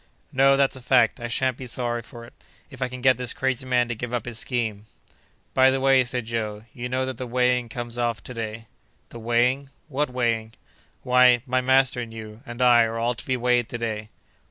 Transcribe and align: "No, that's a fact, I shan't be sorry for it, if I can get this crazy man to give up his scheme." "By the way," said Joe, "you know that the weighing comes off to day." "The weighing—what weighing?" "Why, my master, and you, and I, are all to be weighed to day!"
"No, 0.33 0.57
that's 0.57 0.75
a 0.75 0.81
fact, 0.81 1.19
I 1.19 1.27
shan't 1.27 1.57
be 1.57 1.67
sorry 1.67 2.01
for 2.01 2.25
it, 2.25 2.33
if 2.71 2.81
I 2.81 2.87
can 2.87 3.01
get 3.01 3.17
this 3.17 3.33
crazy 3.33 3.67
man 3.67 3.87
to 3.87 3.93
give 3.93 4.11
up 4.13 4.25
his 4.25 4.39
scheme." 4.39 4.87
"By 5.53 5.69
the 5.69 5.79
way," 5.79 6.03
said 6.05 6.25
Joe, 6.25 6.65
"you 6.73 6.89
know 6.89 7.05
that 7.05 7.17
the 7.17 7.27
weighing 7.27 7.69
comes 7.69 7.99
off 7.99 8.23
to 8.23 8.33
day." 8.33 8.65
"The 9.09 9.19
weighing—what 9.19 10.09
weighing?" 10.09 10.53
"Why, 11.03 11.43
my 11.45 11.61
master, 11.61 12.01
and 12.01 12.11
you, 12.11 12.41
and 12.47 12.63
I, 12.63 12.81
are 12.85 12.97
all 12.97 13.13
to 13.13 13.25
be 13.27 13.37
weighed 13.37 13.69
to 13.69 13.77
day!" 13.77 14.09